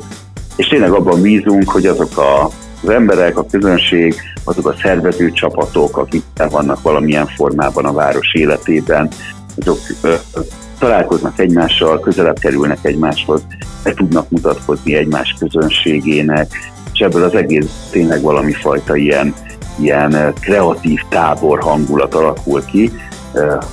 és 0.56 0.68
tényleg 0.68 0.92
abban 0.92 1.22
bízunk, 1.22 1.70
hogy 1.70 1.86
azok 1.86 2.18
a 2.18 2.50
az 2.86 2.92
emberek, 2.92 3.38
a 3.38 3.46
közönség, 3.46 4.16
azok 4.44 4.68
a 4.68 4.76
szervező 4.82 5.32
csapatok, 5.32 5.98
akik 5.98 6.24
vannak 6.50 6.82
valamilyen 6.82 7.28
formában 7.28 7.86
a 7.86 7.94
város 7.94 8.34
életében, 8.34 9.10
azok 9.56 9.80
találkoznak 10.80 11.40
egymással, 11.40 12.00
közelebb 12.00 12.40
kerülnek 12.40 12.78
egymáshoz, 12.82 13.42
be 13.84 13.94
tudnak 13.94 14.30
mutatkozni 14.30 14.96
egymás 14.96 15.36
közönségének, 15.40 16.52
és 16.94 17.00
ebből 17.00 17.24
az 17.24 17.36
egész 17.36 17.88
tényleg 17.92 18.22
valami 18.22 18.54
fajta 18.54 18.96
ilyen 18.96 19.34
ilyen 19.80 20.16
eh, 20.16 20.34
kreatív 20.40 21.00
tábor 21.10 21.60
hangulat 21.60 22.14
alakul 22.14 22.66
ki. 22.66 22.92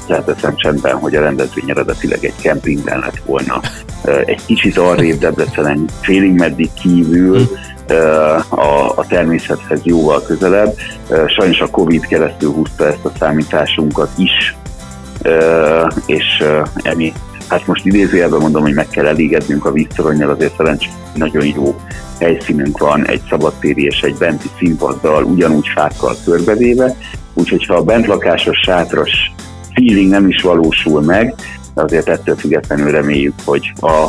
Felteszem 0.07 0.51
eh, 0.51 0.57
csendben, 0.57 0.97
hogy 0.97 1.15
a 1.15 1.21
rendezvény 1.21 1.71
eredetileg 1.71 2.25
egy 2.25 2.35
kempingben 2.41 2.99
lett 2.99 3.23
volna. 3.27 3.61
Eh, 4.05 4.21
egy 4.27 4.45
kicsit 4.47 4.79
arrébb 4.79 5.19
Debrecenen 5.19 5.85
félig 6.01 6.33
meddig 6.33 6.71
kívül, 6.83 7.49
a, 8.49 8.93
a 8.95 9.07
természethez 9.09 9.81
jóval 9.83 10.23
közelebb. 10.23 10.75
Sajnos 11.27 11.61
a 11.61 11.67
Covid 11.67 12.07
keresztül 12.07 12.53
húzta 12.53 12.87
ezt 12.87 13.05
a 13.05 13.13
számításunkat 13.19 14.11
is, 14.17 14.57
és 16.07 16.45
emi, 16.83 17.13
hát 17.49 17.67
most 17.67 17.87
idézőjelben 17.87 18.41
mondom, 18.41 18.63
hogy 18.63 18.75
meg 18.75 18.89
kell 18.89 19.07
elégednünk 19.07 19.65
a 19.65 19.73
víztoronnyal, 19.73 20.31
azért 20.31 20.57
szerencsére 20.57 20.93
nagyon 21.15 21.47
jó 21.47 21.75
helyszínünk 22.23 22.79
van, 22.79 23.07
egy 23.07 23.23
szabadtéri 23.29 23.85
és 23.85 24.01
egy 24.01 24.15
benti 24.15 24.49
színpaddal, 24.59 25.25
ugyanúgy 25.25 25.67
fákkal 25.75 26.17
körbevéve, 26.25 26.97
úgyhogy 27.35 27.67
ha 27.67 27.75
a 27.75 27.83
bentlakásos 27.83 28.59
sátras 28.65 29.35
feeling 29.75 30.11
nem 30.11 30.29
is 30.29 30.43
valósul 30.43 31.01
meg, 31.01 31.35
de 31.75 31.83
azért 31.83 32.09
ettől 32.09 32.37
függetlenül 32.37 32.91
reméljük, 32.91 33.35
hogy 33.45 33.73
a, 33.81 34.07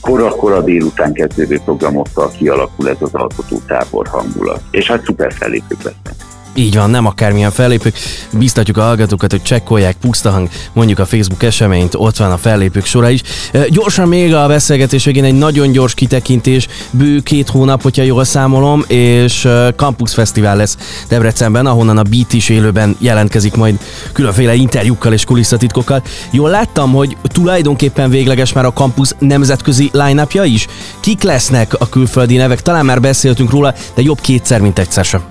kora-kora 0.00 0.62
délután 0.62 1.12
kezdődő 1.12 1.60
programokkal 1.64 2.30
kialakul 2.30 2.88
ez 2.88 2.96
az 3.00 3.14
alkotótábor 3.14 4.06
hangulat. 4.06 4.62
És 4.70 4.86
hát 4.86 5.04
szuper 5.04 5.32
fellépők 5.32 5.82
lesznek. 5.82 6.14
Így 6.56 6.74
van, 6.74 6.90
nem 6.90 7.06
akármilyen 7.06 7.50
fellépők. 7.50 7.98
Biztatjuk 8.30 8.76
a 8.76 8.82
hallgatókat, 8.82 9.30
hogy 9.30 9.42
csekkolják 9.42 9.96
pusztahang, 10.00 10.48
mondjuk 10.72 10.98
a 10.98 11.06
Facebook 11.06 11.42
eseményt, 11.42 11.94
ott 11.94 12.16
van 12.16 12.30
a 12.30 12.36
fellépők 12.36 12.84
sora 12.84 13.10
is. 13.10 13.22
Gyorsan 13.68 14.08
még 14.08 14.34
a 14.34 14.46
beszélgetés 14.46 15.04
végén 15.04 15.24
egy 15.24 15.38
nagyon 15.38 15.72
gyors 15.72 15.94
kitekintés, 15.94 16.68
bő 16.90 17.20
két 17.20 17.48
hónap, 17.48 17.82
hogyha 17.82 18.02
jól 18.02 18.24
számolom, 18.24 18.84
és 18.86 19.48
Campus 19.76 20.14
Fesztivál 20.14 20.56
lesz 20.56 20.76
Debrecenben, 21.08 21.66
ahonnan 21.66 21.98
a 21.98 22.02
Beat 22.02 22.32
is 22.32 22.48
élőben 22.48 22.96
jelentkezik 22.98 23.54
majd 23.54 23.78
különféle 24.12 24.54
interjúkkal 24.54 25.12
és 25.12 25.24
kulisszatitkokkal. 25.24 26.02
Jól 26.30 26.50
láttam, 26.50 26.92
hogy 26.92 27.16
tulajdonképpen 27.22 28.10
végleges 28.10 28.52
már 28.52 28.64
a 28.64 28.72
Campus 28.72 29.10
nemzetközi 29.18 29.90
line 29.92 30.26
is? 30.44 30.66
Kik 31.00 31.22
lesznek 31.22 31.74
a 31.80 31.88
külföldi 31.88 32.36
nevek? 32.36 32.62
Talán 32.62 32.84
már 32.84 33.00
beszéltünk 33.00 33.50
róla, 33.50 33.74
de 33.94 34.02
jobb 34.02 34.20
kétszer, 34.20 34.60
mint 34.60 34.78
egyszer 34.78 35.04
sem. 35.04 35.22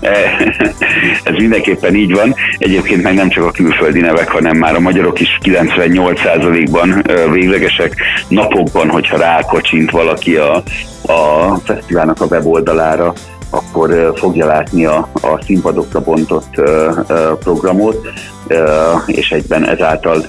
Ez 1.24 1.34
mindenképpen 1.36 1.94
így 1.94 2.14
van. 2.14 2.34
Egyébként 2.58 3.02
meg 3.02 3.14
nem 3.14 3.28
csak 3.28 3.44
a 3.44 3.50
külföldi 3.50 4.00
nevek, 4.00 4.28
hanem 4.28 4.56
már 4.56 4.74
a 4.74 4.80
magyarok 4.80 5.20
is 5.20 5.38
98%-ban 5.42 7.02
véglegesek. 7.32 7.94
Napokban, 8.28 8.88
hogyha 8.88 9.16
rákocsint 9.16 9.90
valaki 9.90 10.36
a, 10.36 10.62
a 11.02 11.54
fesztiválnak 11.64 12.20
a 12.20 12.26
weboldalára, 12.26 13.12
akkor 13.50 14.12
fogja 14.16 14.46
látni 14.46 14.84
a, 14.84 15.08
a 15.12 15.42
színpadokra 15.44 16.00
bontott 16.00 16.62
programot, 17.38 18.08
és 19.06 19.30
egyben 19.30 19.68
ezáltal 19.68 20.24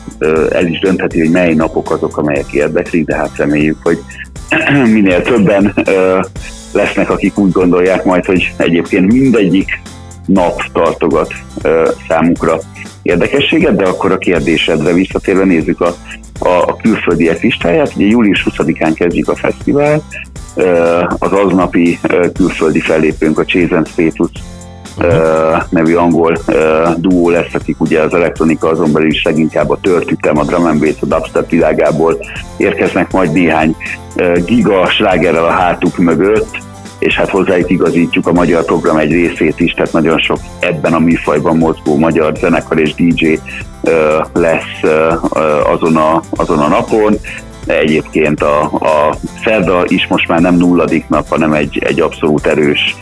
el 0.49 0.65
is 0.65 0.79
döntheti, 0.79 1.19
hogy 1.19 1.29
mely 1.29 1.53
napok 1.53 1.91
azok, 1.91 2.17
amelyek 2.17 2.51
érdeklik, 2.51 3.05
de 3.05 3.15
hát 3.15 3.37
reméljük, 3.37 3.77
hogy 3.83 3.99
minél 4.93 5.21
többen 5.21 5.73
lesznek, 6.71 7.09
akik 7.09 7.37
úgy 7.37 7.51
gondolják 7.51 8.03
majd, 8.03 8.25
hogy 8.25 8.53
egyébként 8.57 9.11
mindegyik 9.13 9.81
nap 10.25 10.61
tartogat 10.73 11.33
számukra 12.07 12.59
érdekességet, 13.01 13.75
de 13.75 13.85
akkor 13.85 14.11
a 14.11 14.17
kérdésedre 14.17 14.93
visszatérve 14.93 15.43
nézzük 15.43 15.81
a, 15.81 15.95
a, 16.39 16.49
a 16.49 16.75
külföldiek 16.81 17.41
listáját. 17.41 17.95
Ugye 17.95 18.05
július 18.05 18.45
20-án 18.49 18.91
kezdjük 18.95 19.29
a 19.29 19.35
fesztivál, 19.35 20.03
az 21.19 21.31
aznapi 21.31 21.99
külföldi 22.33 22.79
fellépőnk 22.79 23.39
a 23.39 23.45
Chase 23.45 23.83
Status 23.85 24.31
uh, 24.99 25.63
nevű 25.69 25.95
angol 25.95 26.37
duó 26.97 27.29
lesz, 27.29 27.53
akik 27.53 27.81
ugye 27.81 28.01
az 28.01 28.13
elektronika 28.13 28.69
azon 28.69 28.91
belül 28.91 29.09
is 29.09 29.23
leginkább 29.23 29.69
a 29.69 29.79
törtütem, 29.81 30.37
a 30.37 30.43
drum 30.43 30.65
and 30.65 30.79
bass, 30.79 30.95
a 30.99 31.05
dubstep 31.05 31.49
világából 31.49 32.17
érkeznek 32.57 33.11
majd 33.11 33.31
néhány 33.31 33.75
giga 34.45 34.89
slágerrel 34.89 35.45
a 35.45 35.49
hátuk 35.49 35.97
mögött, 35.97 36.57
és 36.99 37.15
hát 37.15 37.29
hozzájuk 37.29 37.69
igazítjuk 37.69 38.27
a 38.27 38.31
magyar 38.31 38.65
program 38.65 38.97
egy 38.97 39.11
részét 39.11 39.59
is, 39.59 39.73
tehát 39.73 39.93
nagyon 39.93 40.19
sok 40.19 40.39
ebben 40.59 40.93
a 40.93 40.99
műfajban 40.99 41.57
mozgó 41.57 41.97
magyar 41.97 42.35
zenekar 42.35 42.79
és 42.79 42.93
DJ 42.95 43.39
lesz 44.33 44.91
azon, 45.73 45.95
a, 45.95 46.21
azon 46.29 46.59
a 46.59 46.67
napon. 46.67 47.17
Egyébként 47.65 48.41
a, 48.41 48.61
a 48.63 49.15
szerda 49.43 49.83
is 49.87 50.07
most 50.07 50.27
már 50.27 50.41
nem 50.41 50.55
nulladik 50.55 51.07
nap, 51.07 51.27
hanem 51.29 51.53
egy, 51.53 51.83
egy 51.85 51.99
abszolút 51.99 52.45
erős 52.45 52.95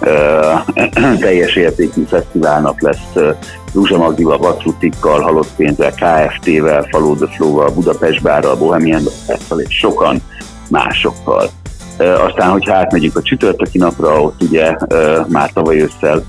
teljes 1.20 1.56
értékű 1.56 2.02
fesztiválnak 2.02 2.80
lesz 2.80 3.36
Rúzsa 3.74 3.96
Magdival, 3.96 4.38
Vatrutikkal, 4.38 5.20
Halott 5.20 5.54
Pénzzel, 5.56 5.92
KFT-vel, 5.92 6.86
Follow 6.90 7.16
the 7.16 7.26
Flow-val, 7.26 7.70
Budapest 7.70 8.22
Bárral, 8.22 8.56
Bohemian 8.56 9.02
Festival 9.26 9.60
és 9.60 9.78
sokan 9.78 10.22
másokkal. 10.70 11.50
Aztán, 11.98 12.50
hogyha 12.50 12.74
átmegyünk 12.74 13.16
a 13.16 13.22
csütörtöki 13.22 13.78
napra, 13.78 14.20
ott 14.20 14.42
ugye 14.42 14.76
már 15.28 15.52
tavaly 15.52 15.80
ősszel 15.80 16.22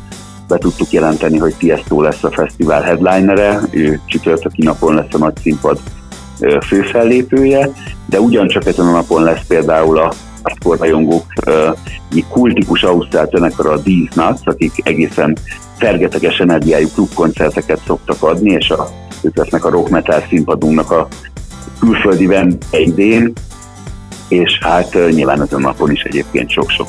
be 0.48 0.57
tudtuk 0.57 0.91
jelenteni, 0.91 1.38
hogy 1.38 1.55
Tiesto 1.55 2.01
lesz 2.01 2.24
a 2.24 2.31
fesztivál 2.31 2.81
headlinere, 2.81 3.60
ő 3.69 4.00
csütörtöki 4.05 4.63
napon 4.63 4.95
lesz 4.95 5.13
a 5.13 5.17
nagy 5.17 5.38
színpad 5.41 5.79
főfellépője, 6.62 7.69
de 8.05 8.19
ugyancsak 8.19 8.65
ezen 8.65 8.88
a 8.88 8.91
napon 8.91 9.24
lesz 9.24 9.45
például 9.48 9.98
a 9.98 10.13
hardcore 10.45 10.95
egy 12.11 12.25
kultikus 12.29 12.83
ausztrál 12.83 13.29
zenekar 13.31 13.65
a 13.65 13.81
These 13.81 14.09
Nuts, 14.13 14.41
akik 14.43 14.71
egészen 14.83 15.37
fergeteges 15.77 16.39
energiájú 16.39 16.87
klubkoncerteket 16.93 17.79
szoktak 17.85 18.23
adni, 18.23 18.51
és 18.51 18.69
a, 18.69 18.89
ők 19.21 19.37
lesznek 19.37 19.65
a 19.65 19.69
rock 19.69 19.89
metal 19.89 20.23
színpadunknak 20.29 20.91
a 20.91 21.07
külföldi 21.79 22.25
vendégén, 22.25 23.33
és 24.27 24.59
hát 24.61 24.93
nyilván 24.93 25.41
ezen 25.41 25.61
napon 25.61 25.91
is 25.91 26.01
egyébként 26.01 26.49
sok-sok 26.49 26.87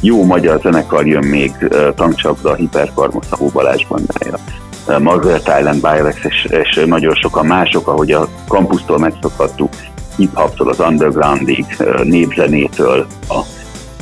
jó 0.00 0.24
magyar 0.24 0.60
zenekar 0.60 1.06
jön 1.06 1.24
még, 1.24 1.52
tankcsapda, 1.94 2.58
a 3.30 3.36
Balázs 3.52 3.86
bandája, 3.86 4.38
Margaret 4.98 5.52
Island, 5.58 5.80
Birex, 5.80 6.24
és, 6.24 6.44
és 6.50 6.84
nagyon 6.86 7.14
sokan 7.14 7.46
mások, 7.46 7.88
ahogy 7.88 8.12
a 8.12 8.28
kampusztól 8.48 8.98
megszokhattuk, 8.98 9.70
hip-hoptól 10.16 10.68
az 10.68 10.80
undergroundig, 10.80 11.64
népzenétől, 12.02 13.06
a 13.28 13.40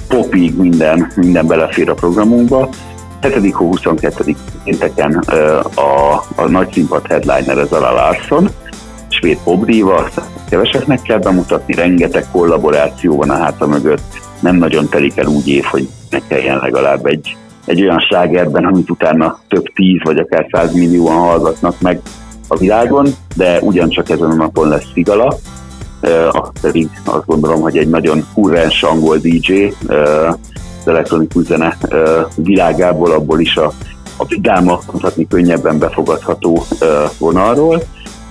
popig 0.08 0.56
minden, 0.56 1.12
minden 1.16 1.46
belefér 1.46 1.90
a 1.90 1.94
programunkba. 1.94 2.68
7. 3.20 3.54
22. 3.54 4.34
pénteken 4.64 5.14
a, 5.74 6.14
a 6.36 6.48
nagy 6.48 6.72
színpad 6.72 7.06
headliner 7.06 7.58
az 7.58 7.72
Ala 7.72 7.92
Larson, 7.92 8.48
svéd 9.08 9.38
popdíva, 9.44 10.08
keveseknek 10.48 11.02
kell 11.02 11.18
bemutatni, 11.18 11.74
rengeteg 11.74 12.24
kollaboráció 12.32 13.16
van 13.16 13.30
a 13.30 13.36
háta 13.36 13.66
mögött, 13.66 14.22
nem 14.40 14.56
nagyon 14.56 14.88
telik 14.88 15.16
el 15.16 15.26
úgy 15.26 15.48
év, 15.48 15.64
hogy 15.64 15.88
ne 16.10 16.18
kelljen 16.28 16.58
legalább 16.58 17.06
egy, 17.06 17.36
egy 17.64 17.82
olyan 17.82 18.00
slágerben, 18.00 18.64
amit 18.64 18.90
utána 18.90 19.38
több 19.48 19.64
tíz 19.74 20.00
vagy 20.02 20.18
akár 20.18 20.46
százmillióan 20.50 21.16
hallgatnak 21.16 21.80
meg 21.80 22.00
a 22.48 22.56
világon, 22.56 23.06
de 23.36 23.60
ugyancsak 23.60 24.10
ezen 24.10 24.30
a 24.30 24.34
napon 24.34 24.68
lesz 24.68 24.92
Figala, 24.92 25.36
az 26.30 26.50
pedig 26.60 26.88
azt 27.04 27.26
gondolom, 27.26 27.60
hogy 27.60 27.76
egy 27.76 27.88
nagyon 27.88 28.26
kurrens 28.34 28.82
angol 28.82 29.16
DJ, 29.16 29.72
az 29.86 30.86
elektronikus 30.86 31.44
zene 31.44 31.76
világából, 32.36 33.10
abból 33.10 33.40
is 33.40 33.56
a, 33.56 33.72
a 34.16 34.24
vidáma, 34.24 34.80
mondhatni 34.86 35.26
könnyebben 35.28 35.78
befogadható 35.78 36.64
vonalról, 37.18 37.82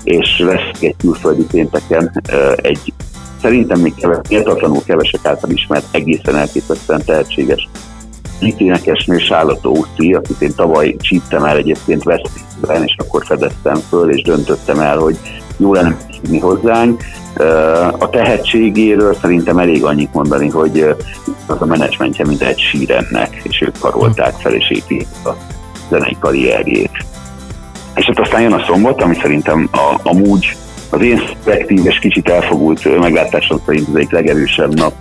és 0.03 0.39
lesz 0.39 0.79
egy 0.79 0.95
külföldi 0.97 1.45
pénteken 1.45 2.21
egy 2.55 2.93
szerintem 3.41 3.79
még 3.79 3.95
keves, 3.95 4.17
méltatlanul 4.29 4.83
kevesek 4.85 5.25
által 5.25 5.49
ismert, 5.49 5.85
egészen 5.91 6.35
elképesztően 6.35 7.03
tehetséges 7.05 7.69
énekesnő 8.57 9.17
Charlotte 9.17 9.67
Ószi, 9.67 10.13
akit 10.13 10.41
én 10.41 10.55
tavaly 10.55 10.95
csíptem 10.99 11.43
el 11.43 11.57
egyébként 11.57 12.03
Veszprémben, 12.03 12.83
és 12.83 12.95
akkor 12.97 13.25
fedeztem 13.25 13.75
föl, 13.75 14.11
és 14.11 14.21
döntöttem 14.21 14.79
el, 14.79 14.97
hogy 14.97 15.17
jó 15.57 15.73
lenne 15.73 15.97
hívni 16.11 16.39
hozzánk. 16.39 17.03
A 17.97 18.09
tehetségéről 18.09 19.15
szerintem 19.21 19.57
elég 19.57 19.83
annyit 19.83 20.13
mondani, 20.13 20.49
hogy 20.49 20.95
az 21.45 21.61
a 21.61 21.65
menedzsmentje, 21.65 22.25
mint 22.25 22.41
egy 22.41 22.59
sírennek, 22.59 23.41
és 23.43 23.61
ők 23.61 23.79
karolták 23.79 24.33
fel 24.33 24.53
és 24.53 24.69
építik 24.69 25.07
a 25.25 25.35
zenei 25.89 26.17
karrierjét. 26.19 27.05
És 27.95 28.05
hát 28.05 28.19
aztán 28.19 28.41
jön 28.41 28.53
a 28.53 28.63
szombat, 28.67 29.01
ami 29.01 29.15
szerintem 29.21 29.69
a, 29.71 29.99
amúgy 30.03 30.55
az 30.89 31.01
én 31.01 31.21
szubjektív 31.27 31.85
és 31.85 31.99
kicsit 31.99 32.29
elfogult 32.29 32.99
meglátásom 32.99 33.59
szerint 33.65 33.87
az 33.87 33.95
egyik 33.95 34.11
legerősebb 34.11 34.75
nap 34.75 34.93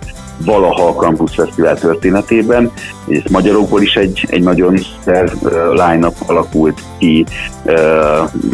valaha 0.45 0.87
a 0.87 0.93
Campus 0.93 1.35
Fesztivál 1.35 1.79
történetében, 1.79 2.71
és 3.05 3.23
magyarokból 3.31 3.81
is 3.81 3.93
egy, 3.93 4.27
egy 4.29 4.43
nagyon 4.43 4.77
szer 5.03 5.31
line 5.71 6.11
alakult 6.25 6.81
ki, 6.97 7.25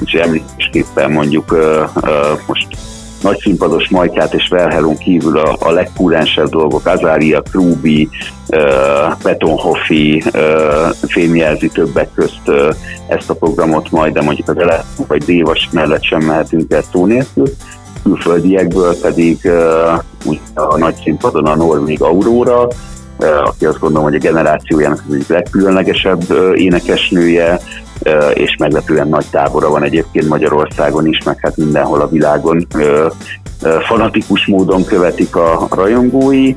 és 0.06 0.13
említésképpen 0.13 1.12
mondjuk 1.12 1.58
most 2.46 2.68
nagy 3.22 3.40
színpados 3.40 3.90
Majkát 3.90 4.34
és 4.34 4.48
Verhelon 4.48 4.98
kívül 4.98 5.38
a, 5.38 5.58
a 5.60 5.72
legkúrensebb 5.72 6.50
dolgok, 6.50 6.86
Azaria, 6.86 7.42
Krubi, 7.42 8.10
uh, 8.48 8.60
Betonhoffi 9.24 10.24
fémjelzi 11.08 11.68
többek 11.68 12.10
közt 12.14 12.52
ezt 13.08 13.30
a 13.30 13.34
programot 13.34 13.92
majd, 13.92 14.14
de 14.14 14.22
mondjuk 14.22 14.50
az 14.50 14.58
ele 14.58 14.86
vagy 15.08 15.24
Dévas 15.24 15.70
mellett 15.72 16.04
sem 16.04 16.22
mehetünk 16.22 16.72
el 16.74 16.84
szó 16.92 17.06
nélkül. 17.06 17.48
Külföldiekből 18.04 18.96
pedig 19.02 19.48
a 20.54 20.78
nagy 20.78 20.96
színpadon 21.04 21.46
a 21.46 21.56
Norvég 21.56 22.02
Aurora, 22.02 22.68
aki 23.44 23.66
azt 23.66 23.80
gondolom, 23.80 24.04
hogy 24.04 24.16
a 24.16 24.20
generációjának 24.20 25.04
az 25.08 25.14
egyik 25.14 25.28
legkülönlegesebb 25.28 26.24
énekesnője, 26.56 27.60
és 28.34 28.56
meglepően 28.60 29.08
nagy 29.08 29.26
tábora 29.32 29.70
van 29.70 29.84
egyébként 29.84 30.28
Magyarországon 30.28 31.06
is, 31.08 31.24
meg 31.24 31.38
hát 31.42 31.58
mindenhol 31.58 32.02
a 32.02 32.10
világon. 32.10 32.68
Fanatikus 33.88 34.46
módon 34.46 34.86
követik 34.86 35.36
a 35.36 35.68
rajongói, 35.70 36.54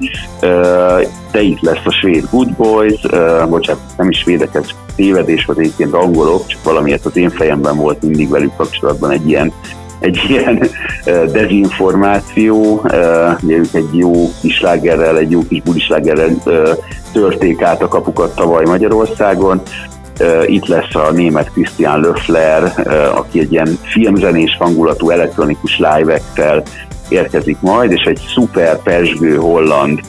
de 1.33 1.41
itt 1.41 1.61
lesz 1.61 1.85
a 1.85 1.91
svéd 1.91 2.29
Good 2.31 2.53
Boys, 2.53 3.01
bocsánat, 3.49 3.83
nem 3.97 4.09
is 4.09 4.19
svédeket, 4.19 4.75
tévedés 4.97 5.45
volt 5.45 5.59
egyébként 5.59 5.95
angolok, 5.95 6.47
csak 6.47 6.63
valamiért 6.65 7.05
az 7.05 7.17
én 7.17 7.31
fejemben 7.31 7.77
volt 7.77 8.03
mindig 8.03 8.31
velük 8.31 8.57
kapcsolatban 8.57 9.11
egy 9.11 9.29
ilyen 9.29 9.53
egy 10.03 10.21
ilyen 10.29 10.69
dezinformáció, 11.33 12.85
egy 13.73 13.89
jó 13.93 14.31
kislágerrel, 14.41 15.19
egy 15.19 15.31
jó 15.31 15.41
kis 15.49 15.63
bulislágerrel 15.63 16.43
törték 17.13 17.63
át 17.63 17.83
a 17.83 17.89
kapukat 17.89 18.35
tavaly 18.35 18.65
Magyarországon, 18.65 19.63
itt 20.47 20.67
lesz 20.67 20.95
a 20.95 21.11
német 21.11 21.53
Christian 21.53 22.01
Löffler, 22.01 22.73
aki 23.15 23.41
egy 23.41 23.53
ilyen 23.53 23.79
filmzenés 23.85 24.57
hangulatú 24.59 25.11
elektronikus 25.11 25.79
live 25.79 26.21
érkezik 27.09 27.61
majd, 27.61 27.91
és 27.91 28.03
egy 28.03 28.21
szuper 28.35 28.83
pesgő 28.83 29.37
holland 29.37 30.01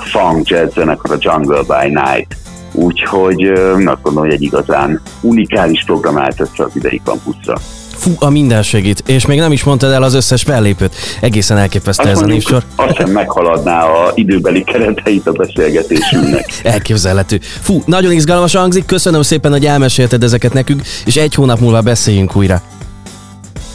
funk 0.00 0.48
jazz 0.48 0.74
zenekar 0.74 1.12
a 1.12 1.16
Jungle 1.18 1.62
by 1.62 1.88
Night. 1.88 2.36
Úgyhogy 2.72 3.44
azt 3.84 4.02
gondolom, 4.02 4.28
hogy 4.28 4.32
egy 4.32 4.42
igazán 4.42 5.00
unikális 5.20 5.84
program 5.84 6.18
állt 6.18 6.40
össze 6.40 6.64
az 6.64 6.70
idei 6.74 7.00
kampuszra. 7.04 7.54
Fú, 7.96 8.10
a 8.18 8.30
minden 8.30 8.62
segít. 8.62 9.02
És 9.06 9.26
még 9.26 9.38
nem 9.38 9.52
is 9.52 9.64
mondtad 9.64 9.92
el 9.92 10.02
az 10.02 10.14
összes 10.14 10.42
fellépőt. 10.42 10.94
Egészen 11.20 11.56
elképesztő 11.56 12.08
ez 12.08 12.22
a 12.22 12.26
névsor. 12.26 12.62
Azt 12.76 12.96
sem 12.96 13.10
meghaladná 13.10 13.84
a 13.84 14.12
időbeli 14.14 14.64
kereteit 14.64 15.26
a 15.26 15.32
beszélgetésünknek. 15.32 16.46
Elképzelhető. 16.62 17.38
Fú, 17.60 17.82
nagyon 17.86 18.12
izgalmas 18.12 18.54
hangzik. 18.54 18.86
Köszönöm 18.86 19.22
szépen, 19.22 19.52
hogy 19.52 19.66
elmesélted 19.66 20.22
ezeket 20.22 20.52
nekünk, 20.52 20.82
és 21.04 21.16
egy 21.16 21.34
hónap 21.34 21.60
múlva 21.60 21.80
beszéljünk 21.80 22.36
újra. 22.36 22.62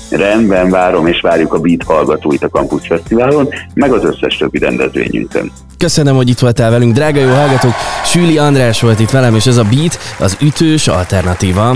Rendben, 0.09 0.69
várom, 0.69 1.07
és 1.07 1.21
várjuk 1.21 1.53
a 1.53 1.59
Beat 1.59 1.83
hallgatóit 1.83 2.43
a 2.43 2.47
Campus 2.47 2.87
Fesztiválon, 2.87 3.49
meg 3.73 3.91
az 3.91 4.03
összes 4.03 4.37
többi 4.37 4.57
rendezvényünkön. 4.57 5.51
Köszönöm, 5.77 6.15
hogy 6.15 6.29
itt 6.29 6.39
voltál 6.39 6.71
velünk, 6.71 6.93
drága 6.93 7.19
jó 7.19 7.29
hallgatók. 7.29 7.73
Süli 8.05 8.37
András 8.37 8.81
volt 8.81 8.99
itt 8.99 9.09
velem, 9.09 9.35
és 9.35 9.45
ez 9.45 9.57
a 9.57 9.63
Beat, 9.63 9.97
az 10.19 10.37
ütős 10.41 10.87
alternatíva. 10.87 11.75